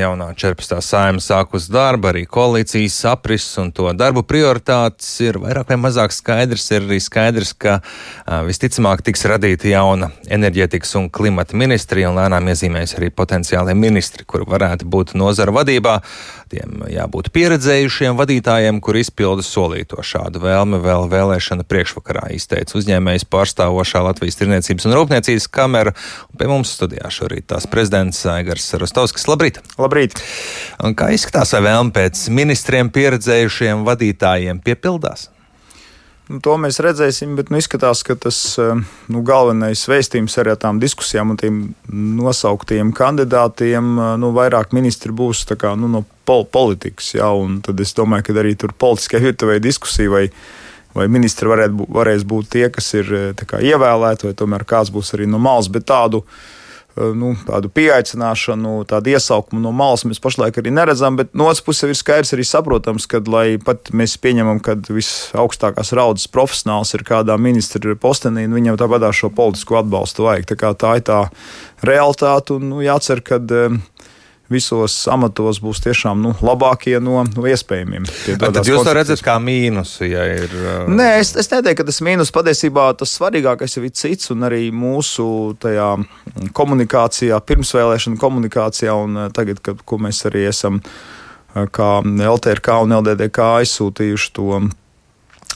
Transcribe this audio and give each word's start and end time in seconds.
Jaunā 0.00 0.28
14. 0.38 0.78
saima 0.84 1.20
sākus 1.22 1.68
darbu, 1.72 2.08
arī 2.10 2.22
koalīcijas 2.30 2.96
aprises 3.10 3.58
un 3.60 3.70
to 3.74 3.90
darbu 3.96 4.22
prioritātes 4.26 5.08
ir 5.24 5.38
vairāk 5.42 5.72
vai 5.72 5.78
mazāk 5.84 6.14
skaidrs. 6.14 6.64
Ir 6.72 6.86
arī 6.86 6.98
skaidrs, 7.02 7.52
ka 7.52 7.78
visticamāk 8.48 9.04
tiks 9.06 9.26
radīta 9.28 9.70
jauna 9.70 10.10
enerģētikas 10.32 10.96
un 11.00 11.08
klimata 11.12 11.58
ministrija 11.58 12.10
un 12.10 12.20
lēnām 12.20 12.48
iezīmēs 12.52 12.96
arī 12.98 13.10
potenciālie 13.14 13.74
ministri, 13.78 14.26
kuri 14.28 14.48
varētu 14.48 14.88
būt 14.88 15.14
nozara 15.18 15.54
vadībā. 15.54 15.98
Tiem 16.52 16.82
jābūt 16.92 17.30
pieredzējušiem 17.32 18.18
vadītājiem, 18.18 18.80
kur 18.84 18.98
izpilda 19.00 19.44
solīto 19.46 20.02
šādu 20.04 20.42
vēlmi 20.42 20.82
vēl 20.84 21.08
vēlēšana 21.12 21.64
priekšvakarā 21.68 22.26
izteica 22.36 22.76
uzņēmējs 22.76 23.24
pārstāvošā 23.32 24.02
Latvijas 24.04 24.36
Tirniecības 24.40 24.88
un 24.88 24.96
Rūpniecības 24.98 25.48
kamera. 25.48 25.94
Pie 26.36 26.50
mums 26.50 26.74
studijā 26.76 27.08
šorīt 27.12 27.48
tās 27.54 27.64
prezidents 27.70 28.20
Aigars 28.28 28.68
Rostovskis. 28.76 29.24
Labrīt! 29.30 29.62
Labrīt! 29.82 30.16
Un 30.82 30.94
kā 30.98 31.10
izskatās, 31.14 31.52
vai 31.56 31.64
vēlme 31.66 31.94
pēc 31.94 32.28
ministriem 32.34 32.90
pieredzējušiem 32.94 33.82
vadītājiem 33.86 34.62
piepildās? 34.62 35.28
Nu, 36.30 36.38
to 36.40 36.54
mēs 36.56 36.78
redzēsim, 36.80 37.34
bet 37.36 37.50
nu, 37.50 37.58
izskatās, 37.58 38.04
ka 38.06 38.14
tas 38.16 38.36
eh, 38.62 38.78
nu, 39.12 39.22
galvenais 39.26 39.82
vēstījums 39.90 40.38
arī 40.38 40.54
ar 40.54 40.60
tām 40.62 40.78
diskusijām 40.80 41.34
un 41.34 41.40
tiem 41.40 41.58
nosauktiem 41.92 42.92
kandidātiem, 42.96 43.90
eh, 43.98 44.12
nu, 44.22 44.30
vairāk 44.36 44.72
ministri 44.76 45.12
būs 45.12 45.42
kā, 45.50 45.74
nu, 45.76 45.90
no 45.90 46.04
pol 46.28 46.46
politikas. 46.46 47.10
Ja, 47.18 47.32
tad 47.66 47.82
es 47.82 47.92
domāju, 47.98 48.28
ka 48.28 48.38
arī 48.38 48.54
tur 48.56 48.72
politiskajā 48.72 49.26
virtuvē 49.26 49.58
diskusija 49.60 50.14
vai, 50.14 50.24
vai 50.94 51.08
ministri 51.10 51.50
varētu, 51.50 51.90
varēs 51.90 52.24
būt 52.24 52.54
tie, 52.54 52.68
kas 52.72 52.94
ir 52.96 53.12
eh, 53.18 53.44
kā, 53.44 53.58
ievēlēti, 53.58 54.30
vai 54.30 54.36
tomēr 54.38 54.64
kāds 54.68 54.94
būs 54.94 55.12
arī 55.18 55.26
no 55.26 55.42
malas, 55.42 55.68
bet 55.74 55.90
tādu 55.90 56.22
nu, 56.96 57.32
tādu 57.46 57.70
pieaicināšanu, 57.72 58.82
tādu 58.90 59.12
iesaukumu 59.14 59.62
no 59.62 59.72
malas 59.76 60.04
mēs 60.08 60.20
pašlaik 60.22 60.58
arī 60.60 60.72
neredzam. 60.74 61.16
Bet 61.20 61.32
no 61.38 61.48
otras 61.48 61.62
puses 61.64 61.88
ir 61.88 61.98
skaidrs, 61.98 62.34
arī 62.36 62.44
saprotams, 62.46 63.08
ka, 63.10 63.22
lai 63.32 63.56
pat 63.62 63.92
mēs 63.96 64.18
pieņemam, 64.22 64.60
ka 64.64 64.76
visaugstākās 64.88 65.94
raudas 65.96 66.28
profesionāls 66.32 66.92
ir 66.96 67.06
kādā 67.08 67.38
ministra 67.40 67.96
postenī, 67.96 68.44
nu, 68.48 68.58
viņam 68.60 68.80
tāpat 68.80 69.08
šo 69.16 69.32
politisko 69.34 69.80
atbalstu 69.80 70.28
vajag. 70.28 70.52
Tā, 70.52 70.74
tā 70.78 70.96
ir 71.00 71.06
tā 71.08 71.22
realitāte 71.86 72.58
un 72.58 72.70
nu, 72.74 72.84
jācer, 72.84 73.24
ka. 73.24 73.40
Visos 74.52 74.96
amatos 75.10 75.60
būs 75.62 75.80
tiešām 75.84 76.20
nu, 76.24 76.34
labākie 76.44 76.98
no, 77.02 77.22
no 77.24 77.46
iespējamiem. 77.48 78.08
Tad 78.42 78.60
jūs 78.68 78.84
to 78.86 78.94
redzat 78.96 79.22
kā 79.24 79.38
mīnusu, 79.42 80.04
ja 80.10 80.26
ir. 80.34 80.52
Uh... 80.52 80.90
Nē, 80.92 81.08
es, 81.22 81.32
es 81.40 81.50
neteiktu, 81.52 81.80
ka 81.82 81.88
tas 81.88 82.02
mīnus. 82.04 82.34
Patiesībā 82.34 82.90
tas 83.00 83.14
svarīgākais 83.18 83.78
ir 83.80 83.88
cits, 83.96 84.30
un 84.34 84.44
arī 84.48 84.66
mūsu 84.74 85.26
tajā 85.62 85.94
komunikācijā, 86.56 87.40
pirmsvēlēšana 87.48 88.20
komunikācijā, 88.20 88.94
un 89.06 89.24
uh, 89.24 89.32
tagad, 89.34 89.62
kad 89.64 89.82
mēs 90.02 90.24
arī 90.28 90.46
esam 90.50 90.82
uh, 90.82 91.66
kā 91.72 91.90
LTRK 92.04 92.78
un 92.84 92.96
LDDK 93.00 93.48
aizsūtījuši 93.62 94.32
to 94.36 94.62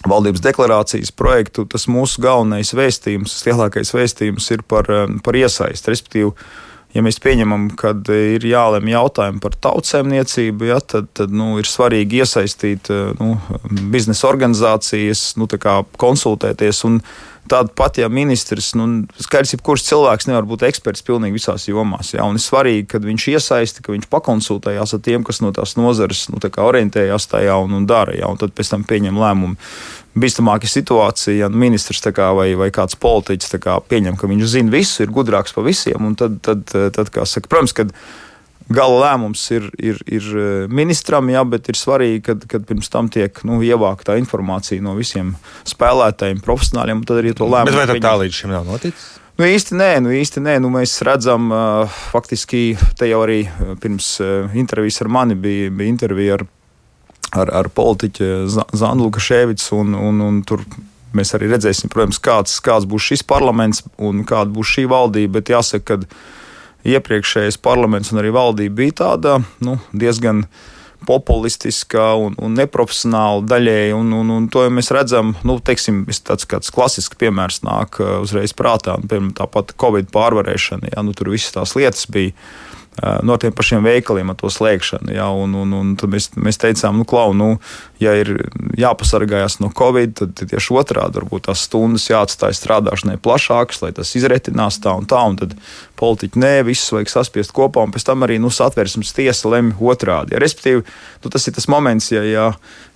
valdības 0.07 0.43
deklarācijas 0.45 1.13
projektu, 1.17 1.65
tas 1.69 1.87
mūsu 1.91 2.23
galvenais 2.25 2.75
vēstījums, 2.77 3.33
tas 3.33 3.47
lielākais 3.49 3.93
vēstījums 3.97 4.51
ir 4.55 4.63
par, 4.69 4.91
par 5.25 5.39
iesaisti. 5.39 5.93
Respektīvi, 5.93 6.33
ja 6.97 7.05
mēs 7.05 7.21
pieņemam, 7.23 7.69
ka 7.79 7.93
ir 8.17 8.45
jālemj 8.49 8.95
jautājumi 8.95 9.43
par 9.45 9.57
tautsēmniecību, 9.69 10.71
ja, 10.71 10.81
tad, 10.81 11.11
tad 11.17 11.35
nu, 11.35 11.55
ir 11.61 11.69
svarīgi 11.69 12.23
iesaistīt 12.25 12.91
nu, 13.21 13.37
biznesa 13.93 14.31
organizācijas, 14.31 15.29
nu, 15.41 15.49
konsultēties. 16.01 16.85
Un, 16.89 17.01
Tāda 17.47 17.71
pati, 17.79 18.03
ja 18.03 18.09
ministrs, 18.11 18.73
nu, 18.79 18.87
skaidrs, 19.23 19.55
ka 19.59 19.67
kurš 19.69 19.85
cilvēks 19.87 20.27
nevar 20.31 20.47
būt 20.49 20.65
eksperts 20.67 21.05
pilnīgi 21.07 21.39
visās 21.39 21.69
jomās. 21.69 22.11
Jā, 22.15 22.25
un 22.27 22.39
ir 22.39 22.43
svarīgi, 22.43 22.87
ka 22.91 23.01
viņš 23.03 23.29
iesaisti, 23.35 23.85
ka 23.85 23.95
viņš 23.95 24.09
pakonsultējās 24.11 24.97
ar 24.97 25.03
tiem, 25.07 25.27
kas 25.27 25.43
no 25.45 25.53
tās 25.55 25.77
nozares 25.79 26.27
nu, 26.33 26.41
orientējās 26.41 27.31
tajā 27.31 27.59
un, 27.63 27.79
un 27.79 27.87
dara. 27.87 28.17
Jā, 28.19 28.31
un 28.31 28.41
tad 28.41 28.57
pēc 28.57 28.73
tam 28.75 28.87
pieņem 28.89 29.23
lēmumu 29.23 29.59
bīstamāka 30.17 30.69
situācija, 30.71 31.37
ja 31.45 31.51
ministrs 31.53 32.03
kā, 32.17 32.31
vai, 32.37 32.49
vai 32.59 32.71
kāds 32.75 32.97
politiķis 33.01 33.59
kā, 33.63 33.79
pieņem, 33.91 34.17
ka 34.19 34.31
viņš 34.31 34.47
zina 34.49 34.73
visu, 34.73 35.03
ir 35.05 35.13
gudrāks 35.13 35.55
par 35.55 35.67
visiem. 35.69 36.15
Tad, 36.19 36.41
tad, 36.43 36.65
tad, 36.73 36.97
tad 36.97 37.13
saka, 37.29 37.51
protams, 37.53 37.77
kad 37.77 37.93
gala 38.73 38.97
lēmums 39.03 39.43
ir, 39.55 39.69
ir, 39.79 40.01
ir 40.11 40.31
ministram, 40.73 41.29
jā, 41.31 41.45
bet 41.49 41.71
ir 41.71 41.79
svarīgi, 41.79 42.23
kad, 42.31 42.49
kad 42.51 42.67
pirms 42.69 42.91
tam 42.93 43.11
tiek 43.13 43.39
nu, 43.47 43.61
ievākta 43.65 44.19
informācija 44.21 44.83
no 44.83 44.97
visiem 44.99 45.35
spēlētājiem, 45.69 46.43
profesionāļiem, 46.45 47.05
tad 47.07 47.23
arī 47.23 47.37
to 47.37 47.49
lēmumu. 47.51 47.79
Bet 47.79 47.95
vai 47.95 48.03
tā 48.03 48.17
līdz 48.25 48.43
šim 48.43 48.53
nav 48.57 48.67
noticis? 48.69 49.15
Nu, 49.37 49.45
īsti 49.45 49.77
nē, 49.77 49.91
nu, 50.01 50.11
īsti 50.17 50.41
nē. 50.41 50.59
Nu, 50.65 50.71
mēs 50.73 50.95
redzam, 51.05 51.51
uh, 51.53 51.97
faktiski 52.15 52.71
te 52.97 53.11
jau 53.11 53.21
arī 53.27 53.43
pirms 53.83 54.15
uh, 54.25 54.55
intervijas 54.57 55.03
ar 55.05 55.13
mani 55.13 55.37
bija, 55.37 55.69
bija 55.77 55.93
intervija 55.93 56.39
ar 56.39 56.47
ar, 57.35 57.51
ar 57.53 57.69
politiķu 57.73 58.47
Zanu 58.49 59.07
Lukaševicu. 59.07 59.77
Un, 59.81 59.95
un, 59.99 60.23
un 60.25 60.41
tur 60.47 60.65
mēs 61.17 61.35
arī 61.37 61.51
redzēsim, 61.53 61.91
protams, 61.93 62.21
kāds, 62.23 62.59
kāds 62.65 62.89
būs 62.89 63.11
šis 63.13 63.25
parlaments 63.27 63.85
un 64.03 64.25
kāda 64.29 64.53
būs 64.53 64.77
šī 64.77 64.87
valdība. 64.91 65.39
Bet 65.39 65.53
jāsaka, 65.55 65.99
ka 65.99 66.36
iepriekšējais 66.87 67.59
parlaments 67.63 68.13
un 68.13 68.23
arī 68.23 68.33
valdība 68.35 68.83
bija 68.83 68.99
tāda 69.03 69.37
nu, 69.65 69.79
diezgan 69.97 70.45
populistiska 71.07 72.15
un, 72.19 72.35
un 72.43 72.57
neprofesionāla 72.59 73.45
daļēji. 73.47 73.95
Un, 73.95 74.15
un, 74.17 74.31
un 74.39 74.47
to 74.51 74.65
mēs 74.73 74.91
redzam, 74.95 75.35
nu, 75.47 75.59
teiksim, 75.63 76.05
tāds 76.27 76.49
kāds 76.49 76.73
klasisks 76.75 77.19
piemērs 77.21 77.61
nāk 77.67 78.01
uh, 78.03 78.17
uzreiz 78.25 78.57
prātā. 78.57 78.97
Piemēram, 79.03 79.35
tāpat 79.37 79.77
Covid 79.81 80.11
pārvarēšana, 80.15 80.95
ja 80.97 81.05
nu, 81.07 81.15
tur 81.17 81.31
visas 81.35 81.55
tās 81.55 81.77
lietas 81.79 82.09
bija 82.11 82.35
no 83.27 83.37
tiem 83.41 83.53
pašiem 83.53 83.85
veikaliem 83.85 84.33
ar 84.33 84.39
to 84.41 84.51
slēgšanu. 84.53 85.13
Ja, 85.15 85.29
un, 85.35 85.55
un, 85.59 85.75
un 85.77 85.93
tad 86.01 86.13
mēs, 86.13 86.31
mēs 86.41 86.61
teicām, 86.63 86.97
nu, 87.01 87.07
klau, 87.09 87.35
nu, 87.37 87.57
ja 88.01 88.15
ir 88.17 88.33
jāpasargājas 88.79 89.59
no 89.61 89.71
covid, 89.77 90.15
tad 90.21 90.47
tieši 90.53 90.75
otrādi 90.77 91.21
varbūt 91.21 91.49
tās 91.49 91.67
stundas 91.69 92.09
jāatstāj 92.09 92.57
strādāšanai 92.57 93.19
plašākas, 93.23 93.83
lai 93.85 93.93
tas 93.97 94.15
izretinās 94.19 94.81
tā 94.85 94.97
un 94.97 95.09
tā. 95.09 95.21
Un 95.27 95.39
tad 95.41 95.57
politiķi 95.97 96.41
nē, 96.41 96.55
visus 96.69 96.93
vajag 96.95 97.13
saspiest 97.13 97.55
kopā, 97.57 97.85
un 97.87 97.93
pēc 97.95 98.07
tam 98.09 98.25
arī 98.27 98.39
nu, 98.43 98.51
satversmes 98.53 99.15
tiesa 99.17 99.53
lemj 99.53 99.77
otrādi. 99.81 100.37
Ja, 100.37 100.43
respektīvi, 100.43 100.85
nu, 101.25 101.33
tas 101.33 101.47
ir 101.49 101.57
tas 101.57 101.69
moments, 101.73 102.11
ja, 102.13 102.23
ja, 102.27 102.47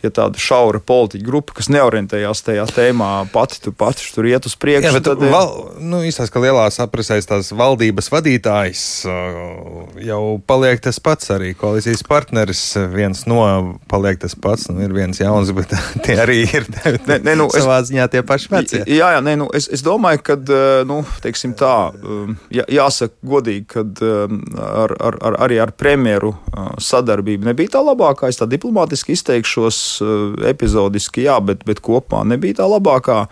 ja 0.05 0.13
tāda 0.15 0.41
šaura 0.41 0.83
politiķa 0.85 1.27
grupa, 1.27 1.57
kas 1.61 1.71
neorientējās 1.73 2.45
tajā 2.47 2.67
tēmā, 2.73 3.13
pati 3.33 3.61
tur, 3.65 3.77
pati 3.77 4.09
tur 4.15 4.29
iet 4.29 4.49
uz 4.49 4.57
priekšu. 4.61 4.91
Jā, 4.91 4.97
bet 4.97 5.09
tad, 5.09 5.25
val, 5.33 5.55
nu, 5.81 6.03
izstāst, 6.09 6.33
ka 6.35 6.45
lielās 6.45 6.81
apresēs 6.85 7.29
tās 7.31 7.53
valdības 7.57 8.13
vadītājs 8.13 8.85
jau 10.03 10.41
paliek 10.47 10.83
tas 10.83 11.01
pats, 11.03 11.31
arī 11.35 11.53
koalīcijas 11.59 12.05
partneris 12.09 12.65
viens 12.93 13.25
no 13.31 13.41
paliek 13.91 14.21
tas 14.21 14.35
pats, 14.35 14.69
nu, 14.71 14.83
ir 14.85 14.95
viens 14.97 15.23
jauns, 15.23 15.55
bet 15.57 15.73
tie 16.05 16.19
arī 16.21 16.43
ir 16.45 16.69
ne, 17.07 17.21
ne, 17.23 17.39
nu, 17.39 17.49
savā 17.55 17.81
ziņā 17.87 18.11
tie 18.13 18.25
paši 18.27 18.53
veci. 18.53 18.83
Jā, 18.91 19.15
jā, 19.17 19.25
nē, 19.25 19.39
nu, 19.41 19.49
es, 19.57 19.71
es 19.73 19.87
domāju, 19.87 20.25
ka, 20.27 20.39
nu, 20.89 21.01
teiksim 21.25 21.55
tā, 21.59 21.75
jā, 22.51 22.67
jā 22.67 22.81
jāsaka 22.81 23.31
godīgi, 23.31 23.67
ka 23.71 23.85
um, 23.85 24.41
ar, 24.57 24.95
ar, 25.01 25.19
ar, 25.29 25.39
arī 25.47 25.61
ar 25.63 25.73
premjeru 25.77 26.33
uh, 26.35 26.73
sadarbība 26.83 27.51
nebija 27.51 27.77
tā 27.77 27.85
labākā. 27.85 28.31
Es 28.31 28.41
tā 28.41 28.49
diplomātiski 28.51 29.15
izteikšos, 29.17 29.81
uh, 30.05 30.47
epizodiski, 30.51 31.27
jā, 31.29 31.39
bet, 31.45 31.65
bet 31.69 31.83
kopumā 31.85 32.25
nebija 32.29 32.61
tā 32.63 32.71
labākā. 32.71 33.25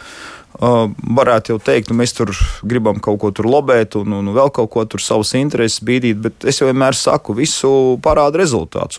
Varētu 0.59 1.53
jau 1.53 1.59
teikt, 1.62 1.91
nu, 1.92 1.98
mēs 2.00 2.16
tur 2.16 2.32
gribam 2.66 2.98
kaut 3.04 3.20
ko 3.22 3.31
tur 3.36 3.47
lobēt, 3.47 3.94
un, 4.00 4.16
un 4.16 4.32
vēl 4.34 4.50
kaut 4.54 4.72
ko 4.75 4.82
tur 4.91 5.03
savas 5.04 5.34
intereses 5.38 5.84
bīdīt, 5.84 6.19
bet 6.25 6.48
es 6.48 6.59
jau 6.59 6.70
vienmēr 6.70 6.97
saku, 6.98 7.36
visu 7.36 7.70
parāda 8.03 8.41
rezultāts. 8.41 8.98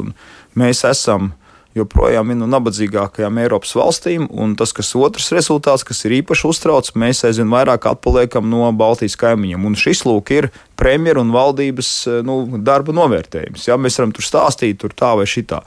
Mēs 0.60 0.86
esam 0.88 1.34
joprojām 1.78 2.32
viena 2.32 2.46
no 2.46 2.50
nabadzīgākajām 2.56 3.40
Eiropas 3.44 3.74
valstīm. 3.78 4.28
Un 4.32 4.56
tas, 4.60 4.74
kas 4.76 4.92
otrs 4.98 5.30
rezultāts, 5.36 5.86
kas 5.88 6.02
ir 6.08 6.18
īpaši 6.20 6.48
uztrauc, 6.50 6.92
mēs 7.00 7.24
aizvien 7.28 7.52
vairāk 7.52 7.90
atpaliekam 7.92 8.50
no 8.50 8.70
Baltijas 8.76 9.18
kaimiņiem. 9.20 9.68
Un 9.70 9.78
šis 9.80 10.06
lūk 10.08 10.34
ir 10.36 10.50
premjeras 10.80 11.26
un 11.26 11.34
valdības 11.36 11.92
nu, 12.28 12.42
darba 12.66 12.96
novērtējums. 12.98 13.68
Ja? 13.70 13.78
Mēs 13.82 14.00
varam 14.02 14.16
tur 14.16 14.26
stāstīt, 14.26 14.80
tur 14.82 14.96
tā 14.98 15.14
vai 15.20 15.28
šitā. 15.30 15.62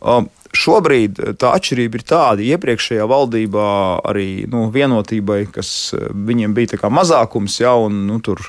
Um, 0.00 0.30
Šobrīd 0.56 1.20
eh, 1.20 1.32
tā 1.38 1.54
atšķirība 1.58 2.00
ir 2.00 2.04
tāda, 2.06 2.42
ka 2.42 2.56
iepriekšējā 2.56 3.06
valdībā 3.10 3.70
arī 4.10 4.28
nu, 4.50 4.66
vienotībai, 4.74 5.44
kas 5.54 5.94
eh, 5.94 6.10
viņiem 6.10 6.56
bija 6.56 6.90
mazākums, 6.90 7.60
ja, 7.62 7.76
un 7.78 8.06
nu, 8.08 8.20
tur 8.24 8.42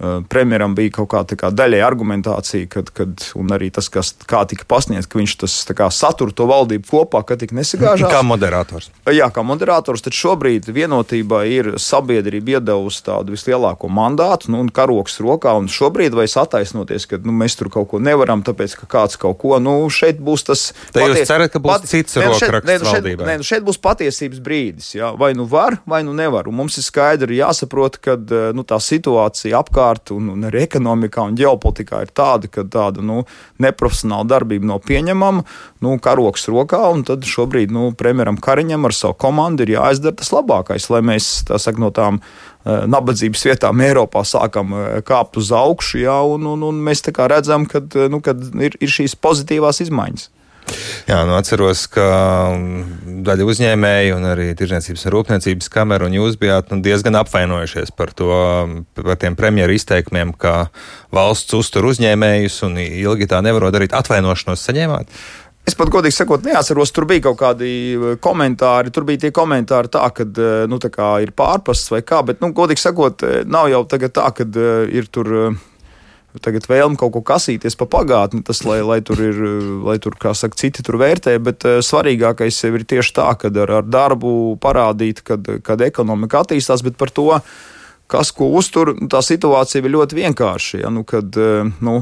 Eh, 0.00 0.20
premjeram 0.28 0.74
bija 0.74 0.94
kaut 0.94 1.10
kā, 1.12 1.20
kā 1.36 1.50
daļēja 1.52 1.84
argumentācija, 1.84 2.64
kad, 2.72 2.88
kad 2.96 3.20
arī 3.52 3.66
tas, 3.68 3.90
kas 3.92 4.14
tika 4.16 4.64
pasniegts, 4.64 5.04
ka 5.10 5.18
viņš 5.20 5.34
tas 5.42 5.56
kā, 5.76 5.90
satur 5.92 6.30
to 6.32 6.46
valdību 6.48 6.88
kopā, 6.88 7.20
ka 7.28 7.36
tik 7.36 7.52
nesagāžās. 7.52 8.08
Kā 8.08 8.22
moderators. 8.24 8.88
Jā, 9.12 9.28
kā 9.28 9.44
moderators, 9.44 10.00
tad 10.00 10.16
šobrīd 10.16 10.70
vienotībā 10.72 11.42
ir 11.52 11.74
sabiedrība 11.76 12.56
iedevusi 12.56 13.02
tādu 13.10 13.36
vislielāko 13.36 13.90
mandātu, 13.92 14.48
nu, 14.54 14.62
un 14.64 14.70
karoks 14.72 15.20
rokā, 15.20 15.52
un 15.60 15.68
šobrīd 15.68 16.16
vairs 16.16 16.38
attaisnoties, 16.46 17.04
ka 17.10 17.20
nu, 17.20 17.36
mēs 17.36 17.60
tur 17.60 17.68
kaut 17.68 17.90
ko 17.92 18.00
nevaram, 18.00 18.40
tāpēc, 18.46 18.78
ka 18.80 18.88
kāds 18.96 19.20
kaut 19.20 19.36
ko, 19.44 19.58
nu, 19.60 19.76
šeit 19.92 20.16
būs 20.16 20.48
tas. 20.48 20.64
Te 20.94 21.04
paties... 21.04 21.28
cerat, 21.40 21.52
ka 21.54 21.62
būs 21.62 21.72
pat... 21.72 21.88
cits 21.88 22.18
rokraksts 22.20 22.68
šeit, 22.68 22.86
valdībai? 22.86 23.26
Nē, 23.28 23.36
nu, 23.40 23.46
šeit 23.46 23.64
būs 23.66 23.78
patiesības 23.82 24.40
brīdis, 24.44 24.90
jā, 24.96 25.10
vai 25.18 25.32
nu 25.36 25.46
var, 25.48 25.78
vai 25.88 26.02
nu 26.06 26.14
nevar, 26.16 26.48
un 26.50 26.58
mums 26.60 26.78
ir 26.80 26.86
skaidri 26.86 27.40
jāsaprot, 27.40 27.98
ka 28.02 28.16
nu, 28.56 28.64
tā 28.68 28.80
situācija 28.82 29.60
apkārt 29.60 30.12
un, 30.14 30.30
un 30.34 30.48
arī 30.48 30.64
ekonomikā 30.66 31.24
un 31.30 31.38
ģeopolitikā 31.38 32.02
ir 32.04 32.12
tāda, 32.16 32.50
ka 32.52 32.64
tāda 32.68 33.04
nu, 33.04 33.22
neprofesionāla 33.62 34.28
darbība 34.34 34.72
nav 34.72 34.82
pieņemama, 34.88 35.44
nu, 35.84 35.96
karoks 36.02 36.48
rokā, 36.52 36.82
un 36.94 37.04
tad 37.08 37.26
šobrīd 37.28 37.72
nu, 37.74 37.90
premjeram 37.96 38.40
Kariņam 38.40 38.88
ar 38.88 38.96
savu 38.96 39.18
komandu 39.20 39.66
ir 39.66 39.76
jāizdara 39.76 40.18
tas 40.20 40.32
labākais, 40.34 40.88
lai 40.92 41.02
mēs 41.12 41.30
tā 41.48 41.60
saka, 41.60 41.80
no 41.82 41.92
tām 41.94 42.20
uh, 42.20 42.84
nabadzības 42.90 43.46
vietām 43.50 43.84
Eiropā 43.84 44.24
sākam 44.28 44.74
uh, 44.76 44.88
kāpt 45.06 45.40
uz 45.40 45.52
augšu, 45.54 46.02
jā, 46.04 46.18
un, 46.34 46.48
un, 46.54 46.66
un 46.70 46.82
mēs 46.84 47.04
redzam, 47.10 47.66
ka 47.68 47.82
nu, 48.10 48.20
ir, 48.60 48.76
ir 48.80 48.92
šīs 49.00 49.16
pozitīvās 49.20 49.82
izmaiņas. 49.86 50.28
Jā, 51.08 51.20
nu 51.26 51.34
atceros, 51.34 51.86
ka 51.90 52.06
daļa 53.26 53.46
uzņēmēju 53.52 54.16
un 54.18 54.28
arī 54.30 54.50
Tirzniecības 54.58 55.06
un 55.06 55.14
Rūpniecības 55.16 55.70
kamera 55.72 56.06
un 56.06 56.14
jūs 56.14 56.38
bijāt 56.40 56.70
nu, 56.70 56.80
diezgan 56.84 57.18
apvainojušies 57.20 57.92
par, 57.98 58.14
to, 58.16 58.30
par 58.96 59.18
tiem 59.20 59.36
premjeru 59.38 59.74
izteikumiem, 59.74 60.32
ka 60.38 60.70
valsts 61.14 61.56
uztur 61.58 61.88
uzņēmējus 61.90 62.60
un 62.68 62.78
ilgi 62.84 63.30
tā 63.30 63.42
nevarot 63.44 63.74
darīt. 63.74 63.96
Atvainošanos 63.96 64.66
saņēmāt? 64.68 65.20
Es 65.68 65.76
pat 65.78 65.90
godīgi 65.92 66.16
sakot, 66.16 66.42
neatceros, 66.46 66.90
tur 66.94 67.04
bija 67.06 67.28
kaut 67.28 67.36
kādi 67.42 67.72
komentāri. 68.24 68.90
Tur 68.94 69.04
bija 69.06 69.26
tie 69.26 69.30
komentāri, 69.34 69.90
tā, 69.92 70.06
ka 70.14 70.24
nu, 70.70 70.78
tā 70.82 71.10
ir 71.22 71.34
pārprasts 71.36 71.92
vai 71.92 72.00
kā, 72.06 72.22
bet, 72.26 72.40
nu, 72.42 72.50
godīgi 72.56 72.82
sakot, 72.82 73.26
nav 73.46 73.68
jau 73.70 73.84
tā, 73.86 74.00
ka 74.00 74.48
ir 74.88 75.10
tur 75.12 75.34
tagad 76.44 76.68
vēlme 76.70 76.98
kaut 77.00 77.14
ko 77.16 77.22
kasīties 77.26 77.76
pa 77.80 77.88
pagātni, 77.90 78.44
tas, 78.46 78.62
lai, 78.66 78.78
lai 78.86 79.00
tur 79.06 79.22
ir, 79.24 79.40
lai 79.86 79.96
tur, 80.02 80.14
kā 80.20 80.34
saka, 80.36 80.58
citi 80.60 80.84
tur 80.86 81.00
vērtē, 81.00 81.34
bet 81.42 81.66
uh, 81.66 81.80
svarīgākais 81.84 82.62
ir 82.68 82.86
tieši 82.86 83.16
tā, 83.16 83.26
ka 83.40 83.50
ar, 83.50 83.74
ar 83.80 83.88
darbu 83.88 84.54
parādīt, 84.62 85.24
kad, 85.26 85.48
kad 85.66 85.82
ekonomika 85.86 86.44
attīstās, 86.44 86.84
bet 86.86 86.98
par 87.00 87.10
to, 87.14 87.32
kas 88.10 88.30
ko 88.34 88.50
uztur, 88.58 88.94
nu, 88.98 89.10
tā 89.10 89.22
situācija 89.22 89.82
ir 89.82 89.94
ļoti 89.96 90.20
vienkārša. 90.22 90.84
Ja? 90.84 90.94
Nu, 90.94 91.02
kad 91.08 91.34
uh, 91.40 91.66
nu, 91.82 92.00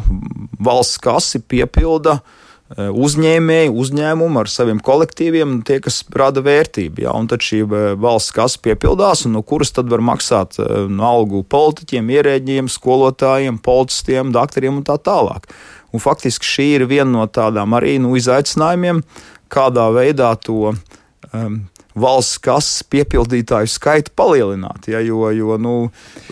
valsts 0.60 1.00
kasi 1.04 1.40
piepilda 1.40 2.20
uh, 2.20 2.36
Eh, 2.38 2.47
uzņēmēji, 2.76 3.70
uzņēmumi 3.72 4.40
ar 4.42 4.50
saviem 4.52 4.80
kolektīviem, 4.84 5.62
tie, 5.64 5.78
kas 5.80 6.02
rada 6.12 6.42
vērtību. 6.44 7.00
Ja? 7.06 7.14
Un 7.16 7.28
tad 7.30 7.40
šī 7.44 7.62
eh, 7.64 7.86
valsts 7.96 8.34
kasa 8.36 8.60
piepildās, 8.64 9.24
un 9.24 9.38
no 9.38 9.42
kuras 9.42 9.72
tad 9.72 9.88
var 9.88 10.04
maksāt 10.04 10.58
eh, 10.60 10.84
no 10.92 11.06
algu 11.08 11.42
politiķiem, 11.48 12.12
ierēģiem, 12.18 12.68
skolotājiem, 12.68 13.60
policistiem, 13.64 14.34
doktoriem 14.36 14.82
un 14.82 14.84
tā 14.84 14.98
tālāk. 15.00 15.48
Un 15.96 16.04
faktiski 16.04 16.44
šī 16.44 16.68
ir 16.76 16.86
viena 16.90 17.08
no 17.14 17.24
tādām 17.24 17.72
arī 17.78 17.96
nu, 18.04 18.12
izaicinājumiem, 18.20 19.00
kādā 19.48 19.88
veidā 19.94 20.34
to 20.44 20.74
um, 20.74 21.62
valsts 22.00 22.38
kases 22.42 22.82
piepildītāju 22.90 23.70
skaitu 23.70 24.12
palielināt. 24.18 24.88
Ja, 24.90 25.00
jo, 25.04 25.28
jo 25.34 25.58
nu, 25.60 25.74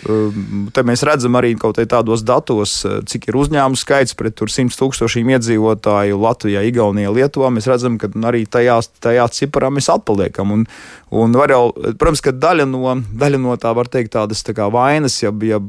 um, 0.07 0.67
te 0.73 0.83
mēs 0.87 1.03
redzam 1.07 1.37
arī 1.39 1.53
kaut 1.59 1.79
kādos 1.79 2.23
datos, 2.27 2.79
uh, 2.87 2.99
cik 3.07 3.29
ir 3.29 3.39
uzņēmumu 3.39 3.79
skaits 3.79 4.17
pret 4.17 4.37
100 4.37 4.77
tūkstošiem 4.79 5.33
iedzīvotāju 5.35 6.19
Latvijā, 6.21 6.63
Igaunijā, 6.67 7.11
Lietuvā. 7.13 7.51
Mēs 7.53 7.69
redzam, 7.69 7.99
ka 8.01 8.09
arī 8.29 8.45
tajās, 8.49 8.91
tajā 9.03 9.27
ciparā 9.33 9.71
mēs 9.73 9.89
atpaliekam. 9.93 10.53
Un, 10.55 10.65
un 11.11 11.37
jau, 11.37 11.61
protams, 11.99 12.23
ka 12.23 12.33
daļa 12.35 12.67
no, 12.69 12.97
daļa 13.17 13.41
no 13.43 13.55
tā 13.61 13.73
var 13.77 13.89
teikt 13.91 14.15
tādas 14.15 14.43
tā 14.45 14.55
kā 14.57 14.69
vainas, 14.73 15.19
ja, 15.23 15.31
ja 15.45 15.61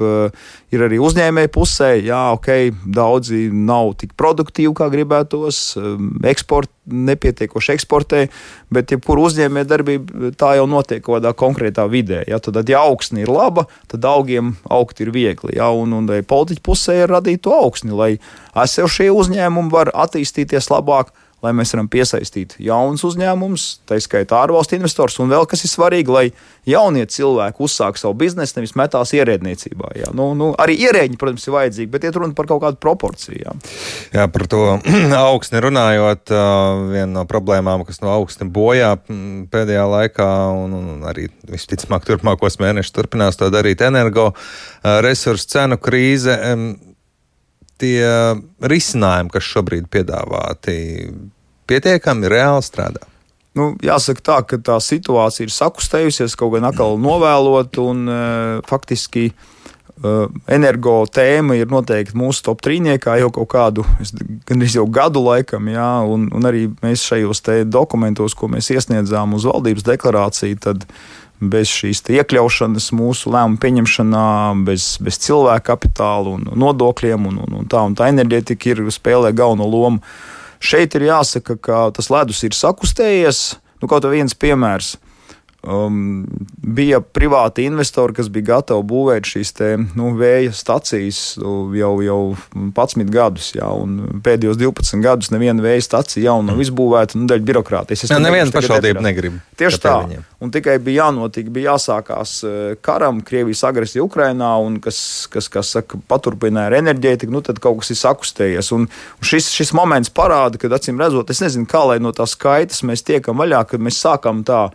ir 0.75 0.85
arī 0.85 1.00
uzņēmēji 1.03 1.53
pusē, 1.55 1.93
jā, 2.05 2.23
ok, 2.37 2.50
daudzi 2.95 3.49
nav 3.53 3.95
tik 4.00 4.15
produktīvi, 4.19 4.75
kā 4.79 4.91
gribētos, 4.93 5.62
um, 5.81 6.11
eksport, 6.29 6.71
nepietiekoši 6.88 7.75
eksportē, 7.76 8.25
bet 8.75 8.94
jebkura 8.94 9.26
uzņēmēja 9.29 9.69
darbība 9.69 10.32
tā 10.38 10.55
jau 10.58 10.67
notiek 10.70 11.02
kaut 11.05 11.19
kādā 11.19 11.35
konkrētā 11.38 11.87
vidē. 11.90 12.23
Ja, 12.29 12.40
tad, 12.43 12.61
ja 12.69 12.82
augsne 12.88 13.23
ir 13.25 13.32
laba, 13.32 13.67
tad 13.90 14.05
augiem 14.08 14.56
augt 14.70 15.02
ir 15.05 15.12
viegli. 15.14 15.56
Ja, 15.58 15.70
un, 15.75 15.94
un 15.96 16.08
politiķu 16.08 16.64
pusē 16.64 17.02
ir 17.05 17.14
radīt 17.14 17.44
to 17.46 17.55
augsni, 17.56 17.94
lai 17.94 18.12
esošie 18.58 19.11
uzņēmumi 19.14 19.73
var 19.75 19.93
attīstīties 19.94 20.70
labāk 20.73 21.12
lai 21.44 21.52
mēs 21.55 21.70
varam 21.75 21.87
piesaistīt 21.90 22.56
jaunus 22.62 23.05
uzņēmumus, 23.06 23.67
tā 23.87 23.99
skaitā 24.02 24.40
ārvalstu 24.43 24.75
investors, 24.79 25.19
un 25.23 25.31
vēl 25.31 25.46
kas 25.50 25.62
ir 25.62 25.70
svarīgi, 25.70 26.11
lai 26.11 26.25
jaunie 26.69 27.05
cilvēki 27.08 27.62
uzsāk 27.64 28.00
savu 28.00 28.17
biznesu, 28.19 28.56
nevis 28.58 28.75
metās 28.79 29.14
ierēdniecībā. 29.14 29.93
Jā. 30.00 30.11
Nu, 30.19 30.32
nu, 30.38 30.50
arī 30.58 30.75
ierēģi, 30.88 31.19
protams, 31.20 31.46
ir 31.46 31.55
vajadzīgi, 31.55 31.90
bet 31.93 32.08
iet 32.08 32.19
runa 32.19 32.35
par 32.38 32.50
kaut 32.50 32.64
kādu 32.64 32.81
proporciju. 32.82 33.38
Jā, 33.44 33.55
jā 34.17 34.26
par 34.35 34.46
to 34.50 34.64
augstni 35.20 35.62
runājot, 35.62 36.35
viena 36.90 37.11
no 37.20 37.25
problēmām, 37.31 37.87
kas 37.87 38.02
no 38.02 38.11
augstni 38.17 38.50
bojā 38.50 38.96
pēdējā 39.06 39.87
laikā, 39.94 40.29
un, 40.58 40.75
un 40.75 41.08
arī 41.08 41.29
visticamāk 41.49 42.08
turpmākos 42.08 42.58
mēnešus 42.62 42.99
turpinās 42.99 43.38
to 43.38 43.52
darīt 43.55 43.87
energo 43.87 44.32
resursu 44.82 45.55
cenu 45.55 45.79
krīze 45.79 46.35
tie 47.80 48.02
risinājumi, 48.60 49.32
kas 49.34 49.46
šobrīd 49.52 49.86
piedāvāti, 49.92 50.75
pietiekami 51.69 52.32
reāli 52.32 52.66
strādā? 52.66 53.06
Nu, 53.58 53.72
jāsaka 53.82 54.22
tā, 54.22 54.38
ka 54.46 54.58
tā 54.62 54.76
situācija 54.82 55.48
ir 55.48 55.54
sakustējusies, 55.54 56.36
kaut 56.38 56.54
gan 56.54 56.69
atkal 56.69 56.98
novēlot, 57.02 57.78
un 57.82 58.04
e, 58.06 58.19
faktiski 58.69 59.25
e, 59.30 59.32
energo 60.54 61.00
tēma 61.10 61.56
ir 61.58 61.70
noteikti 61.72 62.14
mūsu 62.19 62.44
top 62.46 62.62
trīniekā 62.62 63.16
jau 63.22 63.32
kaut 63.34 63.50
kādu, 63.56 63.86
gandrīz 64.48 64.78
jau 64.78 64.86
gadu 64.86 65.25
laikam, 65.25 65.70
jā, 65.72 65.90
un, 66.06 66.28
un 66.34 66.50
arī 66.50 66.69
mēs 66.84 67.06
šajos 67.08 67.42
dokumentos, 67.66 68.36
ko 68.38 68.50
mēs 68.52 68.70
iesniedzām 68.76 69.34
uz 69.34 69.48
valdības 69.48 69.88
deklarāciju, 69.88 70.60
tad 70.69 70.86
bez 71.40 71.70
šīs 71.70 72.02
iekļaušanas 72.11 72.90
mūsu 72.96 73.32
lēmumu 73.32 73.61
pieņemšanā, 73.62 74.25
bez, 74.67 74.96
bez 75.05 75.20
cilvēka 75.23 75.73
kapitāla 75.73 76.35
un 76.37 76.49
nodokļiem, 76.58 77.29
un, 77.31 77.40
un, 77.44 77.58
un 77.61 77.70
tā 77.70 77.85
un 77.87 77.94
tā 77.99 78.11
enerģētika 78.12 78.73
ir 78.73 78.82
spēlē 78.94 79.32
galveno 79.37 79.69
lomu. 79.70 80.02
Šeit 80.58 80.96
ir 80.99 81.06
jāsaka, 81.06 81.55
ka 81.62 81.82
tas 81.94 82.11
ledus 82.11 82.43
ir 82.46 82.56
sakustējies. 82.56 83.43
Nu, 83.79 83.87
kaut 83.87 84.06
viens 84.11 84.35
piemērs. 84.35 84.96
Um, 85.66 86.22
bija 86.62 87.00
privāti 87.00 87.64
investori, 87.66 88.14
kas 88.14 88.28
bija 88.31 88.46
gatavi 88.52 88.84
būvēt 88.87 89.26
šīs 89.26 89.50
te, 89.58 89.70
nu, 89.99 90.12
vēja 90.14 90.52
stacijas 90.55 91.19
jau, 91.34 91.96
jau 91.99 92.19
11 92.55 93.10
gadus. 93.10 93.49
Jā, 93.56 93.66
pēdējos 94.22 94.60
12 94.60 95.02
gadus 95.02 95.32
neviena 95.34 95.64
vēja 95.64 95.82
stacija 95.82 96.28
jau 96.28 96.37
nav 96.46 96.62
izbūvēta 96.62 97.19
nu, 97.19 97.26
dēļ 97.26 97.43
birokrātijas. 97.49 98.06
Es 98.06 98.14
nevienu 98.22 98.55
pašvaldību 98.55 99.02
negribu. 99.02 99.40
Tieši 99.58 99.81
tā. 99.82 99.96
Viņiem. 100.05 100.26
Un 100.46 100.52
tikai 100.55 100.76
bija 100.78 101.08
jānotiek, 101.08 101.49
bija 101.50 101.72
jāsākās 101.72 102.37
eh, 102.46 102.58
karam, 102.78 103.19
Krievijas 103.26 103.64
agresija 103.66 104.04
Ukrainā, 104.06 104.52
un 104.62 104.76
kas, 104.84 105.00
kas, 105.32 105.50
kas 105.50 105.72
saka, 105.75 105.99
paturpināja 106.06 106.70
ar 106.70 106.76
enerģētiku, 106.78 107.34
nu 107.34 107.43
tad 107.43 107.58
kaut 107.64 107.81
kas 107.82 107.90
ir 107.90 107.99
sakustējies. 107.99 108.70
Un, 108.78 108.87
un 108.87 109.26
šis, 109.26 109.50
šis 109.58 109.75
moments 109.75 110.14
parāda, 110.14 110.62
ka 110.62 110.70
acīm 110.78 111.02
redzot, 111.02 111.34
es 111.34 111.43
nezinu, 111.43 111.66
kā 111.66 111.82
lai 111.90 111.99
no 111.99 112.14
tās 112.14 112.38
skaitas 112.38 112.87
mēs 112.87 113.02
tiekam 113.11 113.42
vaļā, 113.42 113.64
kad 113.73 113.83
mēs 113.83 113.99
sākam 114.06 114.47
tā 114.47 114.68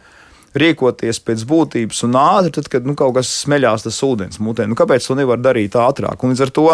rīkoties 0.59 1.19
pēc 1.25 1.43
būtības 1.49 2.03
un 2.07 2.17
ātri, 2.19 2.53
tad, 2.57 2.69
kad 2.71 2.87
nu, 2.87 2.95
kaut 2.99 3.15
kas 3.17 3.31
smeļās 3.43 3.87
tas 3.87 3.99
ūdens 4.05 4.41
mutē. 4.43 4.67
Nu, 4.69 4.77
kāpēc 4.79 5.07
to 5.07 5.17
nevar 5.17 5.41
darīt 5.41 5.77
ātrāk? 5.79 6.23
Un 6.23 6.33
līdz 6.33 6.45
ar 6.45 6.53
to 6.53 6.67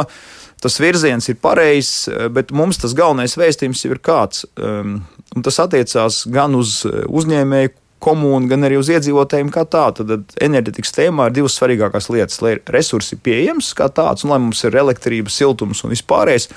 tas 0.59 0.79
virziens 0.83 1.29
ir 1.31 1.39
pareizs, 1.39 2.09
bet 2.35 2.51
mums 2.55 2.81
tas 2.81 2.95
galvenais 2.97 3.37
vēstījums 3.39 3.85
ir 3.87 4.01
kāds. 4.03 4.43
Um, 4.59 4.99
tas 5.45 5.61
attiecās 5.63 6.25
gan 6.31 6.57
uz 6.59 6.81
uzņēmēju 6.87 7.75
komunu, 7.99 8.47
gan 8.47 8.63
arī 8.67 8.79
uz 8.79 8.89
iedzīvotājiem 8.91 9.51
kā 9.53 9.65
tādu. 9.69 10.05
Tad 10.07 10.37
enerģetikas 10.43 10.95
tēmā 10.95 11.27
ir 11.27 11.35
divas 11.39 11.57
svarīgākās 11.59 12.09
lietas, 12.13 12.39
lai 12.43 12.55
resursi 12.71 13.15
ir 13.15 13.23
pieejams 13.25 13.73
kā 13.77 13.89
tāds, 13.91 14.25
un 14.25 14.33
lai 14.33 14.39
mums 14.43 14.63
ir 14.67 14.79
elektrība, 14.79 15.31
siltums 15.33 15.83
un 15.83 15.93
vispārējais, 15.93 16.49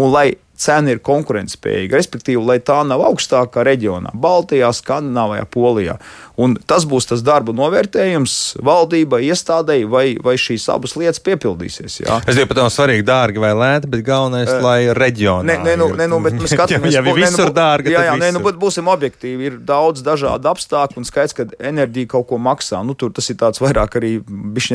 un 0.00 0.12
lai 0.12 0.26
cena 0.60 0.94
ir 0.94 1.02
konkurētspējīga, 1.04 1.96
respektīvi, 1.98 2.42
lai 2.42 2.58
tā 2.64 2.80
nav 2.86 3.04
augstākā 3.10 3.64
reģionā, 3.66 4.14
Baltijā, 4.16 4.72
Skandināvijā, 4.74 5.46
Polijā. 5.52 5.98
Un 6.36 6.52
tas 6.68 6.84
būs 6.84 7.08
tas 7.08 7.22
darba 7.24 7.54
novērtējums 7.56 8.58
valdībai, 8.64 9.22
iestādēji, 9.30 9.86
vai, 9.88 10.04
vai 10.20 10.34
šīs 10.40 10.66
abas 10.72 10.92
lietas 11.00 11.22
piepildīsies. 11.24 12.00
Jā. 12.02 12.18
Es 12.26 12.36
domāju, 12.36 12.50
pat 12.50 12.60
nav 12.60 12.68
svarīgi, 12.74 13.06
dārgi 13.08 13.40
vai 13.40 13.54
lēti, 13.56 13.88
bet 13.92 14.02
galvenais, 14.04 14.50
uh, 14.52 14.60
lai 14.64 14.76
reģionā. 14.96 15.46
Nē, 15.48 15.56
nē, 15.64 15.76
nu, 15.80 15.88
nē, 15.96 16.08
nu, 16.12 16.20
bet 16.24 16.36
mēs 16.36 16.52
skatāmies, 16.56 16.92
ja, 16.92 17.00
ja 17.00 17.16
visur 17.16 17.48
nu, 17.48 17.56
dārgi. 17.56 17.94
Jā, 17.94 18.04
jā, 18.10 18.18
nē, 18.20 18.34
nu, 18.36 18.42
bet 18.44 18.60
būsim 18.60 18.90
objektīvi. 18.92 19.48
Ir 19.48 19.56
daudz 19.64 20.04
dažādu 20.04 20.52
apstākļu 20.52 21.00
un 21.00 21.08
skaidrs, 21.08 21.36
ka 21.38 21.48
enerģija 21.72 22.12
kaut 22.12 22.28
ko 22.28 22.40
maksā. 22.42 22.82
Nu, 22.84 22.92
tur 22.98 23.14
tas 23.16 23.32
ir 23.32 23.40
tāds 23.40 23.62
vairāk 23.64 23.96
arī, 23.96 24.12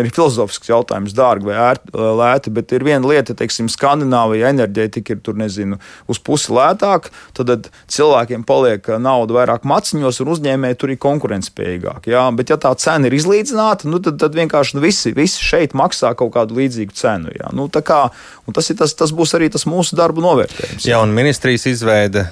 arī 0.02 0.10
filozofisks 0.10 0.74
jautājums, 0.74 1.14
dārgi 1.18 1.52
vai 1.52 1.62
ērt, 1.68 1.94
lēti, 1.94 2.56
bet 2.58 2.74
ir 2.74 2.88
viena 2.90 3.06
lieta, 3.06 3.38
teiksim, 3.38 3.70
Skandināvija 3.70 4.50
enerģētika 4.50 5.14
ir 5.14 5.22
tur, 5.22 5.38
nezinu, 5.38 5.71
uz 6.12 6.20
pusi 6.24 6.54
lētāk, 6.56 7.10
tad 7.38 7.70
cilvēkiem 7.92 8.46
paliek 8.48 8.88
nauda 9.02 9.38
vairāk 9.40 9.68
maciņos 9.68 10.22
un 10.24 10.34
uzņēmēji 10.36 10.80
tur 10.82 10.94
ir 10.94 11.02
konkurētspējīgāk. 11.02 12.10
Jā? 12.12 12.26
Bet, 12.36 12.54
ja 12.54 12.60
tā 12.62 12.74
cena 12.82 13.10
ir 13.10 13.18
izlīdzināta, 13.18 13.90
nu, 13.92 14.02
tad, 14.04 14.20
tad 14.22 14.38
vienkārši 14.38 14.78
nu, 14.78 14.86
visi, 14.86 15.14
visi 15.18 15.44
šeit 15.44 15.76
maksā 15.78 16.14
kaut 16.20 16.34
kādu 16.36 16.60
līdzīgu 16.60 16.96
cenu. 16.98 17.34
Jā? 17.38 17.52
Nu, 17.56 17.68
kā, 17.72 18.02
tas, 18.54 18.72
tas, 18.78 18.96
tas 18.98 19.16
būs 19.16 19.36
arī 19.38 19.52
tas 19.54 19.68
mūsu 19.70 19.98
darba 20.00 20.24
novērtējums. 20.24 20.88
Jā, 20.88 21.02
un 21.04 21.16
ministrijas 21.16 21.68
izveide. 21.72 22.28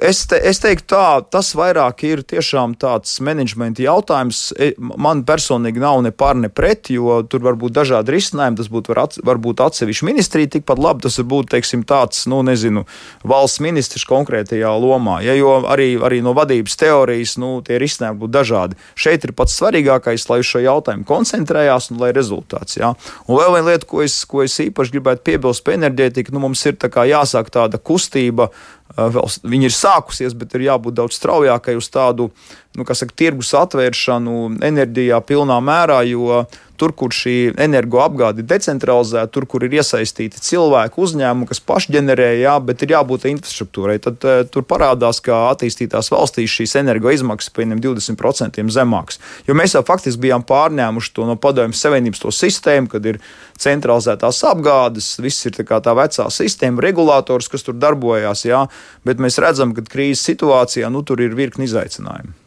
Es, 0.00 0.22
te, 0.30 0.38
es 0.48 0.60
teiktu, 0.62 0.86
tā, 0.94 1.20
tas 1.32 1.50
vairāk 1.58 2.04
ir 2.08 2.22
tiešām 2.26 2.76
tāds 2.80 3.18
menedžmenta 3.24 3.82
jautājums. 3.84 4.42
E, 4.56 4.72
man 4.78 5.24
personīgi 5.28 5.82
nav 5.82 6.00
ne 6.06 6.12
par, 6.14 6.38
ne 6.40 6.48
pret, 6.52 6.92
jo 6.94 7.20
tur 7.28 7.44
var 7.44 7.58
būt 7.60 7.74
dažādi 7.76 8.14
risinājumi. 8.16 8.60
Tas 8.60 8.70
būtu 8.72 8.94
var, 8.94 9.02
varbūt 9.30 9.64
atsevišķi 9.66 10.08
ministrija 10.08 10.54
tikpat 10.56 10.80
labi. 10.80 11.04
Tas 11.06 11.20
var 11.20 11.28
būt 11.34 11.52
teiksim, 11.56 11.84
tāds, 11.88 12.22
nu, 12.30 12.40
nezinu, 12.46 12.84
valsts 13.26 13.62
ministrs 13.64 14.06
konkrētajā 14.08 14.70
lomā. 14.80 15.20
Ja, 15.26 15.34
jo 15.38 15.58
arī, 15.70 15.92
arī 15.98 16.22
no 16.24 16.34
vadības 16.36 16.78
teorijas 16.80 17.36
nu, 17.42 17.52
tie 17.66 17.80
risinājumi 17.82 18.22
būtu 18.22 18.36
dažādi. 18.38 18.80
Šeit 18.98 19.26
ir 19.26 19.34
pats 19.36 19.58
svarīgākais, 19.60 20.28
lai 20.30 20.40
uz 20.44 20.50
šo 20.50 20.62
jautājumu 20.64 21.06
koncentrējās 21.08 21.90
un 21.92 22.02
lai 22.02 22.12
rezultāts. 22.16 22.78
Ja. 22.80 22.94
Un 23.26 23.40
vēl 23.40 23.56
viena 23.58 23.72
lieta, 23.72 23.88
ko 23.90 24.04
es, 24.06 24.22
ko 24.30 24.44
es 24.46 24.58
īpaši 24.62 24.96
gribētu 24.96 25.26
piebilst 25.26 25.66
par 25.66 25.78
enerģētiku, 25.78 26.34
nu, 26.34 26.46
mums 26.46 26.64
ir 26.68 26.78
tā 26.80 26.90
jāsāk 27.10 27.50
tāda 27.52 27.80
kustība 27.82 28.50
vēl 28.96 29.28
viņa 29.46 29.68
ir 29.68 29.74
sākusies, 29.74 30.34
bet 30.36 30.54
ir 30.56 30.66
jābūt 30.66 30.96
daudz 30.98 31.18
straujākai 31.18 31.76
uz 31.78 31.88
tādu 31.92 32.30
nu, 32.76 32.86
saka, 32.86 33.14
tirgus 33.16 33.52
atvēršanu 33.58 34.62
enerģijā 34.66 35.20
pilnā 35.26 35.60
mērā, 35.64 36.02
jo 36.08 36.44
tur, 36.80 36.94
kur 36.96 37.12
šī 37.14 37.52
energoapgāde 37.60 38.42
ir 38.42 38.48
decentralizēta, 38.48 39.28
tur, 39.34 39.46
kur 39.50 39.64
ir 39.66 39.76
iesaistīti 39.80 40.40
cilvēki, 40.44 41.00
uzņēmumi, 41.04 41.48
kas 41.50 41.62
paši 41.68 41.94
ģenerē, 41.96 42.30
jā, 42.40 42.54
bet 42.64 42.84
ir 42.84 42.94
jābūt 42.96 43.26
infrastruktūrai, 43.30 43.98
tad 44.02 44.24
uh, 44.26 44.40
tur 44.48 44.64
parādās, 44.68 45.20
ka 45.24 45.42
attīstītās 45.52 46.10
valstīs 46.12 46.56
šīs 46.56 46.78
energoizmaksas 46.80 47.52
pieņem 47.56 47.82
20% 47.84 48.64
zemākas. 48.72 49.20
Jo 49.48 49.56
mēs 49.58 49.76
jau 49.76 49.84
faktiski 49.86 50.24
bijām 50.26 50.44
pārņēmuši 50.48 51.14
to 51.16 51.28
no 51.28 51.36
padomju 51.40 51.76
savienības 51.76 52.24
to 52.24 52.34
sistēmu, 52.34 52.90
kad 52.92 53.06
ir 53.12 53.20
centralizētās 53.60 54.42
apgādes, 54.50 55.12
viss 55.22 55.48
ir 55.48 55.56
tā, 55.60 55.80
tā 55.84 55.96
vecā 55.96 56.28
sistēma, 56.32 56.82
regulators, 56.84 57.50
kas 57.52 57.66
tur 57.66 57.76
darbojās, 57.80 58.46
jā, 58.48 58.64
bet 59.06 59.20
mēs 59.22 59.40
redzam, 59.42 59.76
ka 59.76 59.84
krīzes 59.84 60.24
situācijā 60.32 60.88
nu, 60.92 61.04
tur 61.06 61.20
ir 61.24 61.36
virkni 61.38 61.68
izaicinājumu. 61.68 62.38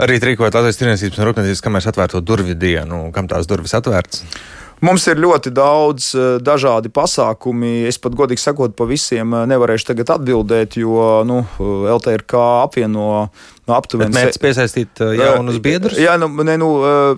Arī 0.00 0.16
rīkojot 0.22 0.54
Latvijas 0.56 0.78
Tirniecības 0.80 1.20
un 1.20 1.26
Rūpniecības 1.28 1.60
kameras 1.64 1.88
atvērto 1.90 2.22
durvju 2.24 2.56
dienu, 2.56 3.04
kam 3.12 3.28
tās 3.28 3.48
durvis 3.50 3.74
atvērtas? 3.76 4.22
Mums 4.82 5.04
ir 5.06 5.20
ļoti 5.22 5.52
daudz 5.54 6.08
eh, 6.18 6.28
dažādi 6.42 6.90
pasākumi. 6.90 7.84
Es 7.86 8.00
pat 8.02 8.16
godīgi 8.18 8.42
sakot, 8.42 8.72
pa 8.74 8.86
visiem 8.90 9.30
eh, 9.38 9.44
nevarēšu 9.52 9.92
tagad 9.92 10.10
atbildēt, 10.16 10.74
jo 10.80 11.20
nu, 11.28 11.38
LTRK 11.86 12.40
apvieno 12.64 13.04
nu, 13.28 13.74
aptuveni. 13.76 14.10
Mērķis 14.16 14.42
piesaistīt 14.42 15.04
eh, 15.06 15.12
jaunus 15.20 15.60
biedrus? 15.62 16.00
Jā, 16.02 16.16
nu, 16.18 16.26
ne, 16.42 16.56
nu, 16.58 16.72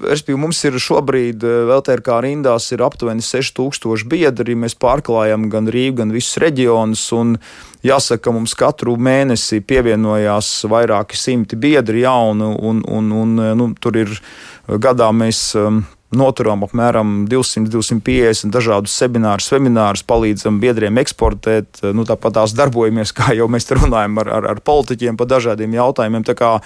respektīvi, 0.05 0.43
mums 0.45 0.61
ir 0.69 0.77
šobrīd 0.77 1.47
LTRK 1.79 2.21
rindās 2.27 2.69
ir 2.77 2.85
aptuveni 2.85 3.25
6000 3.25 4.13
biedri. 4.13 4.59
Mēs 4.61 4.77
pārklājam 4.77 5.49
gan 5.49 5.73
Rīgu, 5.73 6.03
gan 6.03 6.13
visus 6.13 6.37
reģionus. 6.45 7.09
Jāsaka, 7.85 8.33
mums 8.33 8.53
katru 8.61 8.99
mēnesi 9.01 9.65
pievienojās 9.65 10.53
vairāki 10.69 11.17
simti 11.17 11.57
biedri 11.57 12.05
jaunu, 12.05 12.53
un, 12.61 12.85
un, 12.85 13.13
un 13.25 13.45
nu, 13.57 13.73
tur 13.81 14.05
ir 14.05 14.13
gadā 14.69 15.09
mēs 15.17 15.55
noturam 16.19 16.65
apmēram 16.67 17.15
200-250 17.31 18.53
dažādus 18.55 18.97
seminārus, 18.99 19.51
seminārus, 19.53 20.05
palīdzam 20.07 20.61
biedriem 20.63 20.99
eksportēt. 21.03 21.85
Nu, 21.95 22.07
tāpat 22.09 22.39
tās 22.41 22.57
darbojamies, 22.57 23.15
kā 23.17 23.35
jau 23.37 23.49
mēs 23.53 23.71
runājam 23.75 24.21
ar, 24.25 24.33
ar, 24.41 24.51
ar 24.55 24.65
politiķiem 24.65 25.21
par 25.21 25.31
dažādiem 25.31 25.77
jautājumiem. 25.79 26.27
Tā 26.27 26.37
kā, 26.39 26.57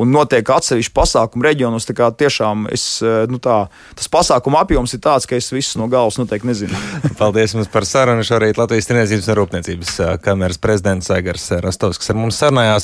un 0.00 0.12
notiek 0.14 0.46
atsevišķi 0.46 0.94
pasākumu 0.96 1.44
reģionos. 1.44 1.88
Tiešām 1.90 2.66
es, 2.72 2.84
nu 3.30 3.40
tā, 3.42 3.56
tas 3.98 4.08
pasākumu 4.12 4.60
apjoms 4.60 4.94
ir 4.96 5.02
tāds, 5.04 5.26
ka 5.28 5.36
es 5.36 5.50
visus 5.52 5.76
no 5.80 5.88
galvas 5.92 6.18
noteikti 6.20 6.48
nezinu. 6.48 6.80
Paldies 7.20 7.54
jums 7.56 7.70
par 7.72 7.86
sarunu. 7.88 8.24
Šorīt 8.26 8.60
Latvijas 8.60 8.88
Tirniecības 8.88 9.28
un 9.28 9.38
Rūpniecības 9.40 9.92
kameras 10.24 10.60
prezidents 10.62 11.10
Aigars 11.14 11.48
Rastovskis 11.64 12.12
ar 12.12 12.20
mums 12.20 12.38
sarunājās. 12.40 12.78